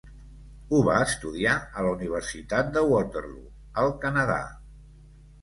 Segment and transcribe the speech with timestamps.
[0.69, 3.45] Ho va estudiar a la Universitat de Waterloo,
[3.85, 4.41] al Canadà.